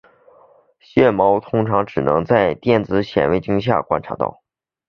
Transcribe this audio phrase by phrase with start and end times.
[0.79, 4.41] 线毛通常只能在电子显微镜下观察到。